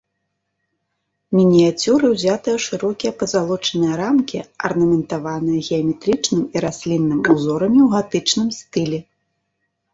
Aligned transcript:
Мініяцюры 1.37 2.05
ўзятыя 2.13 2.53
ў 2.61 2.63
шырокія 2.67 3.11
пазалочаныя 3.21 3.93
рамкі, 4.03 4.37
арнаментаваныя 4.71 5.59
геаметрычным 5.69 6.41
і 6.55 6.67
раслінным 6.69 7.19
узорамі 7.37 7.79
ў 7.83 7.87
гатычным 7.95 8.47
стылі. 8.61 8.99